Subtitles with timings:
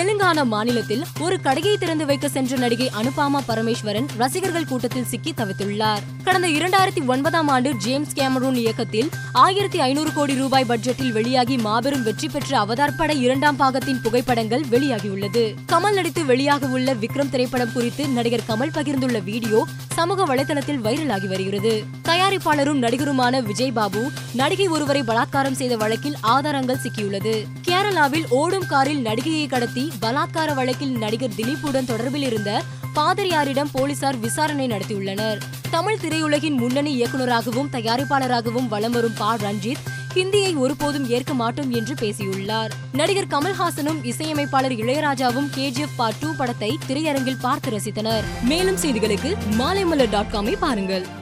[0.00, 5.98] தெலுங்கானா மாநிலத்தில் ஒரு கடையை திறந்து வைக்க சென்ற நடிகை அனுபாமா பரமேஸ்வரன் ரசிகர்கள் கூட்டத்தில் சிக்கி தவித்துள்ளார்.
[6.22, 12.28] கடந்த இரண்டாயிரத்தி ஒன்பதாம் ஆண்டு ஜேம்ஸ் கேமரூன் இயக்கத்தில் ஆயிரத்தி ஐநூறு கோடி ரூபாய் பட்ஜெட்டில் வெளியாகி மாபெரும் வெற்றி
[12.28, 15.54] பெற்ற அவதார் பட இரண்டாம் பாகத்தின் புகைப்படங்கள் வெளியாகியுள்ளது.
[15.72, 21.84] கமல் நடித்து வெளியாக உள்ள விக்ரம் திரைப்படம் குறித்து நடிகர் கமல் பகிர்ந்துள்ள வீடியோ சமூக வலைதளத்தில் வைரலாகி வருகிறது.
[22.04, 27.44] தயாரிப்பாளரும் நடிகருமான விஜய் பாபு நடிகை ஒருவரை பலாத்காரம் செய்த வழக்கில் ஆதாரங்கள் சிக்கியுள்ளது.
[27.80, 32.62] கேரளாவில் ஓடும் காரில் நடிகையை கடத்தி பலாத்கார வழக்கில் நடிகர் திலீப்புடன் தொடர்பில் இருந்த
[32.94, 35.38] பாதிரியாரிடம் போலீசார் விசாரணை நடத்தியுள்ளனர்.
[35.70, 39.36] தமிழ் திரையுலகின் முன்னணி இயக்குநராகவும் தயாரிப்பாளராகவும் வலம் வரும் பா.
[39.36, 42.72] ரஞ்சித் ஹிந்தியை ஒருபோதும் ஏற்க மாட்டோம் என்று பேசியுள்ளார்.
[42.92, 48.22] நடிகர் கமல்ஹாசனும் இசையமைப்பாளர் இளையராஜாவும் கேஜிஎஃப் பார்ட் டூ படத்தை திரையரங்கில் பார்த்து ரசித்தனர்.
[48.42, 51.18] மேலும் செய்திகளுக்கு மாலைமலர் டாட் காமை பாருங்கள்.